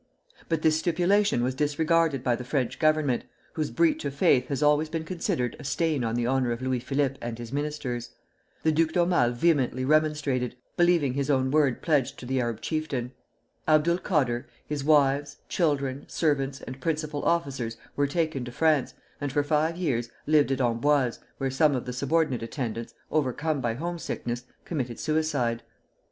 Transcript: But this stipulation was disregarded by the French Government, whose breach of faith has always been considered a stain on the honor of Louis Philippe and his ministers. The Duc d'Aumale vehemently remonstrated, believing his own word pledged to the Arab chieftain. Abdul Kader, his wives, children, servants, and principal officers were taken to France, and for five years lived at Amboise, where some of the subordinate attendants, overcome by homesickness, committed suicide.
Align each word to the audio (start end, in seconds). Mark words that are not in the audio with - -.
But 0.49 0.63
this 0.63 0.79
stipulation 0.79 1.43
was 1.43 1.53
disregarded 1.53 2.23
by 2.23 2.35
the 2.35 2.43
French 2.43 2.79
Government, 2.79 3.23
whose 3.53 3.69
breach 3.69 4.03
of 4.03 4.15
faith 4.15 4.47
has 4.47 4.63
always 4.63 4.89
been 4.89 5.03
considered 5.03 5.55
a 5.59 5.63
stain 5.63 6.03
on 6.03 6.15
the 6.15 6.25
honor 6.25 6.51
of 6.51 6.59
Louis 6.59 6.79
Philippe 6.79 7.19
and 7.21 7.37
his 7.37 7.53
ministers. 7.53 8.09
The 8.63 8.71
Duc 8.71 8.93
d'Aumale 8.93 9.29
vehemently 9.33 9.85
remonstrated, 9.85 10.55
believing 10.75 11.13
his 11.13 11.29
own 11.29 11.51
word 11.51 11.83
pledged 11.83 12.17
to 12.17 12.25
the 12.25 12.41
Arab 12.41 12.61
chieftain. 12.61 13.11
Abdul 13.67 13.99
Kader, 13.99 14.47
his 14.65 14.83
wives, 14.83 15.37
children, 15.47 16.05
servants, 16.07 16.61
and 16.61 16.81
principal 16.81 17.23
officers 17.23 17.77
were 17.95 18.07
taken 18.07 18.43
to 18.45 18.51
France, 18.51 18.95
and 19.21 19.31
for 19.31 19.43
five 19.43 19.77
years 19.77 20.09
lived 20.25 20.51
at 20.51 20.61
Amboise, 20.61 21.19
where 21.37 21.51
some 21.51 21.75
of 21.75 21.85
the 21.85 21.93
subordinate 21.93 22.41
attendants, 22.41 22.95
overcome 23.11 23.61
by 23.61 23.75
homesickness, 23.75 24.45
committed 24.65 24.99
suicide. 24.99 25.61